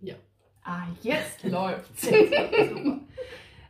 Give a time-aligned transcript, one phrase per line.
[0.00, 0.14] Ja.
[0.62, 2.02] Ah, jetzt läuft's.
[2.02, 3.00] Super.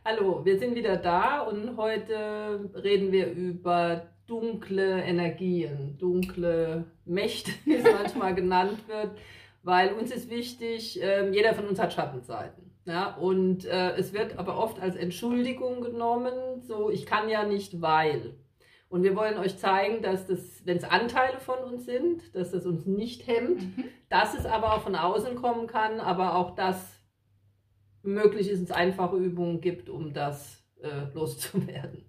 [0.03, 7.75] Hallo, wir sind wieder da und heute reden wir über dunkle Energien, dunkle Mächte, wie
[7.75, 9.11] es manchmal genannt wird,
[9.63, 12.71] weil uns ist wichtig, äh, jeder von uns hat Schattenseiten.
[12.85, 17.81] Ja, und äh, es wird aber oft als Entschuldigung genommen, so ich kann ja nicht,
[17.81, 18.35] weil.
[18.91, 22.65] Und wir wollen euch zeigen, dass das, wenn es Anteile von uns sind, dass das
[22.65, 23.85] uns nicht hemmt, Mhm.
[24.09, 26.99] dass es aber auch von außen kommen kann, aber auch dass
[28.03, 32.03] möglich ist, es einfache Übungen gibt, um das äh, loszuwerden.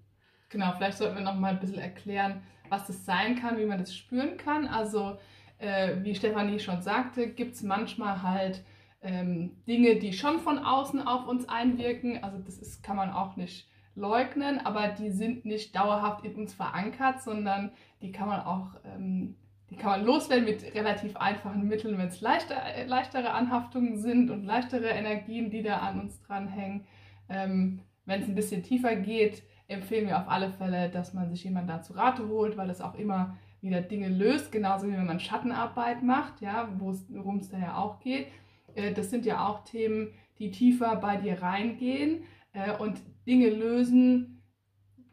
[0.49, 3.79] Genau, vielleicht sollten wir noch mal ein bisschen erklären, was das sein kann, wie man
[3.79, 4.67] das spüren kann.
[4.67, 5.19] Also,
[5.59, 8.65] äh, wie Stefanie schon sagte, gibt es manchmal halt
[9.03, 12.25] ähm, Dinge, die schon von außen auf uns einwirken.
[12.25, 16.55] Also, das ist, kann man auch nicht leugnen, aber die sind nicht dauerhaft in uns
[16.55, 19.37] verankert, sondern die kann man auch ähm,
[19.73, 24.31] die kann man loswerden mit relativ einfachen Mitteln, wenn es leichter, äh, leichtere Anhaftungen sind
[24.31, 26.85] und leichtere Energien, die da an uns dranhängen.
[27.31, 31.45] Ähm, wenn es ein bisschen tiefer geht, empfehlen wir auf alle Fälle, dass man sich
[31.45, 35.07] jemand da zu Rate holt, weil das auch immer wieder Dinge löst, genauso wie wenn
[35.07, 38.27] man Schattenarbeit macht, ja, worum es da ja auch geht.
[38.75, 40.09] Äh, das sind ja auch Themen,
[40.39, 44.43] die tiefer bei dir reingehen äh, und Dinge lösen,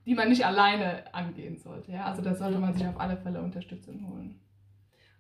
[0.06, 1.92] die man nicht alleine angehen sollte.
[1.92, 2.06] Ja?
[2.06, 4.40] Also da sollte man sich auf alle Fälle Unterstützung holen.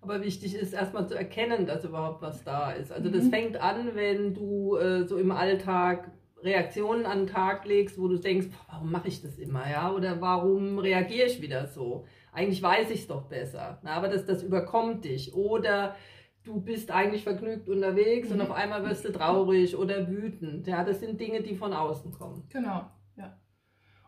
[0.01, 2.91] Aber wichtig ist erstmal zu erkennen, dass überhaupt was da ist.
[2.91, 3.29] Also das Mhm.
[3.31, 8.15] fängt an, wenn du äh, so im Alltag Reaktionen an den Tag legst, wo du
[8.17, 9.91] denkst, boah, warum mache ich das immer, ja?
[9.91, 12.05] Oder warum reagiere ich wieder so?
[12.31, 13.79] Eigentlich weiß ich es doch besser.
[13.83, 15.33] Na, aber das, das überkommt dich.
[15.33, 15.95] Oder
[16.43, 18.43] du bist eigentlich vergnügt unterwegs und Mhm.
[18.43, 20.67] auf einmal wirst du traurig oder wütend.
[20.67, 22.47] Ja, das sind Dinge, die von außen kommen.
[22.49, 23.37] Genau, ja.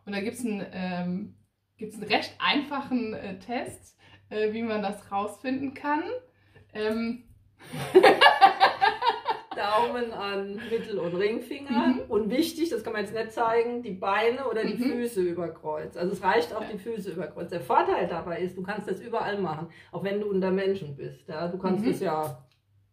[0.06, 1.36] Und da gibt es einen, ähm,
[1.78, 3.98] gibt's einen recht einfachen äh, Test,
[4.30, 6.04] äh, wie man das rausfinden kann.
[6.74, 7.24] Ähm,
[9.62, 11.88] Daumen an Mittel- und Ringfinger.
[11.88, 12.00] Mhm.
[12.10, 14.84] Und wichtig, das kann man jetzt nicht zeigen, die Beine oder die Mhm.
[14.92, 15.96] Füße über Kreuz.
[15.98, 16.68] Also es reicht auch Ja.
[16.72, 17.50] die Füße über Kreuz.
[17.50, 21.28] Der Vorteil dabei ist, du kannst das überall machen, auch wenn du unter Menschen bist.
[21.28, 21.48] Ja?
[21.48, 21.90] Du kannst Mhm.
[21.92, 22.44] das ja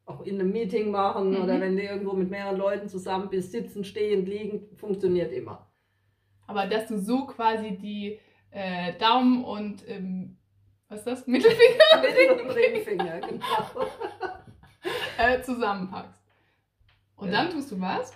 [0.05, 1.43] auch in einem Meeting machen Mhm.
[1.43, 5.65] oder wenn du irgendwo mit mehreren Leuten zusammen bist, sitzen, stehen, liegen, funktioniert immer.
[6.47, 8.19] aber dass du so quasi die
[8.51, 10.39] äh, Daumen und ähm,
[10.89, 11.27] was ist das?
[11.27, 13.87] Mittelfinger Mittel- und Ringfinger, genau.
[15.19, 16.18] äh, zusammenpackst.
[17.19, 18.13] Und dann tust du was?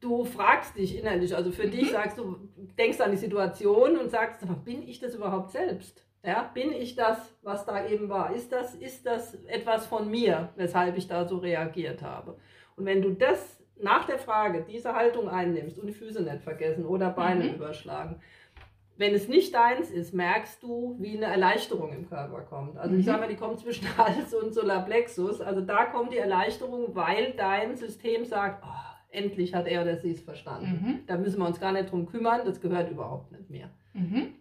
[0.00, 1.70] Du fragst dich innerlich, also für Mhm.
[1.70, 2.36] dich sagst du,
[2.76, 6.04] denkst an die Situation und sagst, aber bin ich das überhaupt selbst?
[6.24, 8.32] Ja, bin ich das, was da eben war?
[8.34, 12.36] Ist das, ist das etwas von mir, weshalb ich da so reagiert habe?
[12.76, 16.86] Und wenn du das nach der Frage diese Haltung einnimmst und die Füße nicht vergessen
[16.86, 17.54] oder Beine Mhm.
[17.56, 18.20] überschlagen,
[18.96, 22.76] wenn es nicht deins ist, merkst du, wie eine Erleichterung im Körper kommt.
[22.76, 23.06] Also ich Mhm.
[23.06, 25.40] sage mal, die kommt zwischen Hals und Solarplexus.
[25.40, 28.68] Also da kommt die Erleichterung, weil dein System sagt, oh,
[29.10, 30.80] endlich hat er oder sie es verstanden.
[30.82, 31.06] Mhm.
[31.06, 33.70] Da müssen wir uns gar nicht drum kümmern, das gehört überhaupt nicht mehr.
[33.94, 34.34] Mhm.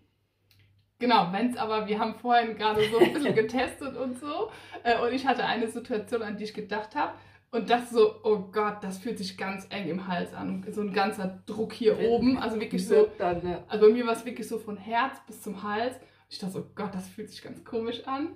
[0.99, 4.51] Genau, wenn es aber, wir haben vorhin gerade so ein bisschen getestet und so,
[4.83, 7.13] äh, und ich hatte eine Situation, an die ich gedacht habe,
[7.51, 10.93] und das so, oh Gott, das fühlt sich ganz eng im Hals an, so ein
[10.93, 13.63] ganzer Druck hier Wenn- oben, also wirklich so, Dann, ja.
[13.67, 15.95] also bei mir war es wirklich so von Herz bis zum Hals.
[16.29, 18.29] Ich dachte so, oh Gott, das fühlt sich ganz komisch an.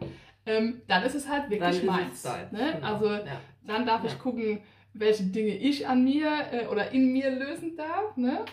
[0.46, 2.24] Ähm, dann ist es halt wirklich meins.
[2.52, 2.74] Ne?
[2.76, 2.86] genau.
[2.88, 3.40] Also ja.
[3.66, 4.10] dann darf Ja.
[4.10, 4.60] ich gucken,
[4.94, 8.16] welche Dinge ich an mir äh, oder in mir lösen darf.
[8.18, 8.44] Ne?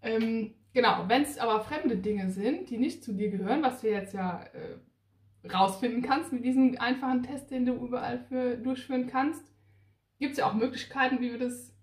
[0.00, 3.90] Ähm, genau, wenn es aber fremde Dinge sind, die nicht zu dir gehören, was du
[3.90, 9.42] jetzt ja äh, rausfinden kannst mit diesem einfachen Test, den du überall für durchführen kannst,
[10.22, 11.74] gibt es ja auch Möglichkeiten, wie wir das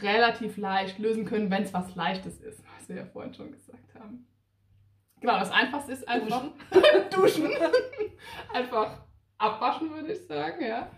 [0.00, 3.94] relativ leicht lösen können, wenn es was Leichtes ist, was wir ja vorhin schon gesagt
[3.94, 4.26] haben.
[5.20, 6.44] Genau, das Einfachste ist einfach
[7.10, 7.48] duschen.
[8.52, 9.02] einfach
[9.38, 10.90] abwaschen, würde ich sagen, ja.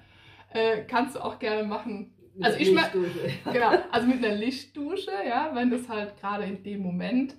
[0.50, 2.14] Äh, kannst du auch gerne machen.
[2.34, 3.30] Mit Also ich Lichtdusche.
[3.52, 7.34] Genau, also mit einer Lichtdusche, ja, wenn du es halt gerade in dem Moment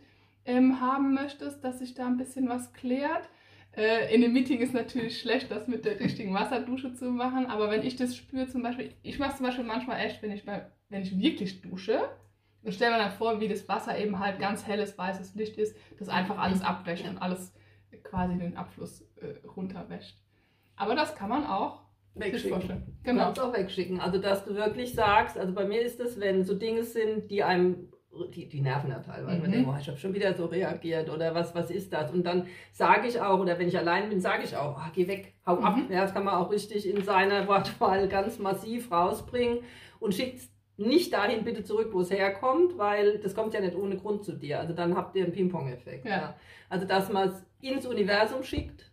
[0.45, 3.29] ähm, haben möchtest, dass sich da ein bisschen was klärt.
[3.75, 7.69] Äh, in einem Meeting ist natürlich schlecht, das mit der richtigen Wasserdusche zu machen, aber
[7.69, 10.43] wenn ich das spüre, zum Beispiel, ich mache es zum Beispiel manchmal echt, wenn ich,
[10.45, 12.09] wenn ich wirklich dusche,
[12.61, 15.77] und stell mir dann vor, wie das Wasser eben halt ganz helles, weißes Licht ist,
[15.97, 17.53] das einfach alles abwäscht und alles
[18.03, 20.17] quasi den Abfluss äh, runterwäscht.
[20.75, 21.83] Aber das kann man auch
[22.15, 22.49] Wegschicken.
[22.49, 22.83] vorstellen.
[22.85, 23.23] Du Genau.
[23.25, 24.01] kannst auch wegschicken.
[24.01, 27.43] Also, dass du wirklich sagst, also bei mir ist es, wenn so Dinge sind, die
[27.43, 27.93] einem,
[28.33, 29.37] die, die nerven ja teilweise.
[29.37, 29.41] Mhm.
[29.41, 32.11] Man denkt, oh, ich habe schon wieder so reagiert oder was, was ist das?
[32.11, 35.07] Und dann sage ich auch, oder wenn ich allein bin, sage ich auch, ah, geh
[35.07, 35.77] weg, hau ab.
[35.77, 35.91] Mhm.
[35.91, 39.59] Ja, das kann man auch richtig in seiner Wortwahl ganz massiv rausbringen
[39.99, 40.41] und schickt
[40.77, 44.31] nicht dahin bitte zurück, wo es herkommt, weil das kommt ja nicht ohne Grund zu
[44.31, 44.59] dir.
[44.59, 46.05] Also dann habt ihr einen Ping-Pong-Effekt.
[46.05, 46.11] Ja.
[46.11, 46.35] Ja.
[46.69, 48.88] Also dass man es ins Universum schickt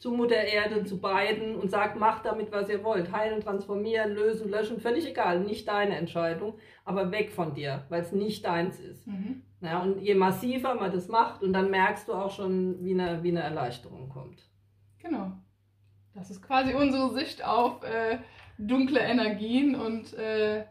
[0.00, 3.12] zu Mutter Erde, zu beiden und sagt, macht damit, was ihr wollt.
[3.12, 6.54] Heilen, transformieren, lösen, löschen, völlig egal, nicht deine Entscheidung,
[6.86, 9.06] aber weg von dir, weil es nicht deins ist.
[9.06, 9.42] Mhm.
[9.60, 13.22] Ja, und je massiver man das macht, und dann merkst du auch schon, wie eine,
[13.22, 14.42] wie eine Erleichterung kommt.
[15.02, 15.32] Genau.
[16.14, 18.18] Das ist quasi unsere Sicht auf äh,
[18.56, 20.64] dunkle Energien und äh,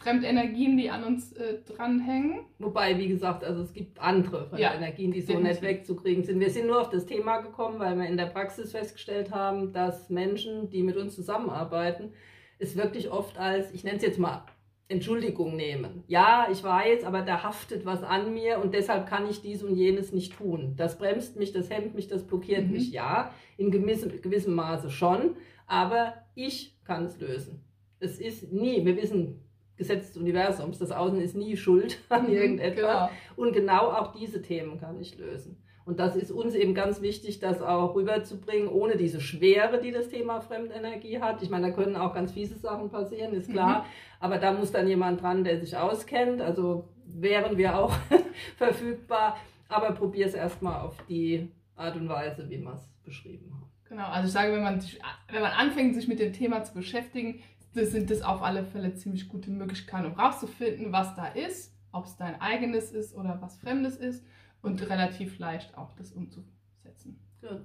[0.00, 2.40] Fremdenergien, die an uns äh, dranhängen.
[2.58, 4.80] Wobei, wie gesagt, also es gibt andere von Ja, die
[5.20, 5.40] so definitiv.
[5.40, 6.40] nicht wegzukriegen sind.
[6.40, 10.08] Wir sind nur auf das Thema gekommen, weil wir in der Praxis festgestellt haben, dass
[10.08, 12.12] Menschen, die mit uns zusammenarbeiten,
[12.58, 14.44] es wirklich oft als, ich nenne es jetzt mal,
[14.88, 16.02] Entschuldigung nehmen.
[16.08, 19.76] Ja, ich weiß, aber da haftet was an mir und deshalb kann ich dies und
[19.76, 20.74] jenes nicht tun.
[20.76, 22.72] Das bremst mich, das hemmt mich, das blockiert Mhm.
[22.72, 22.90] mich.
[22.90, 25.36] Ja, in gewissem, gewissem Maße schon,
[25.66, 27.62] aber ich kann es lösen.
[28.00, 29.44] Es ist nie, wir wissen,
[29.80, 32.76] Gesetz des Universums, das Außen ist nie schuld an Mhm, irgendetwas.
[32.76, 33.10] Genau.
[33.36, 35.56] Und genau auch diese Themen kann ich lösen.
[35.86, 40.08] Und das ist uns eben ganz wichtig, das auch rüberzubringen, ohne diese Schwere, die das
[40.08, 41.42] Thema Fremdenergie hat.
[41.42, 43.86] Ich meine, da können auch ganz fiese Sachen passieren, ist klar.
[44.20, 46.42] Aber da muss dann jemand dran, der sich auskennt.
[46.42, 47.94] Also wären wir auch
[48.58, 49.38] verfügbar.
[49.68, 53.70] Aber probier es erstmal auf die Art und Weise, wie wir es beschrieben haben.
[53.88, 54.84] Genau, also ich sage, wenn man,
[55.32, 57.42] wenn man anfängt, sich mit dem Thema zu beschäftigen,
[57.74, 62.04] das sind das auf alle Fälle ziemlich gute Möglichkeiten, um rauszufinden, was da ist, ob
[62.06, 64.24] es dein eigenes ist oder was Fremdes ist
[64.62, 67.18] und relativ leicht auch das umzusetzen.
[67.40, 67.60] Genau.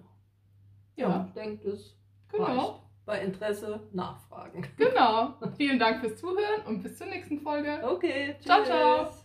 [0.95, 1.95] Ja, Ja, ich denke, das
[2.29, 2.45] genau.
[2.45, 2.81] reicht.
[3.05, 4.65] Bei Interesse nachfragen.
[4.77, 5.35] Genau.
[5.57, 7.79] Vielen Dank fürs Zuhören und bis zur nächsten Folge.
[7.83, 9.05] Okay, Ciao, ciao.
[9.05, 9.24] tschüss.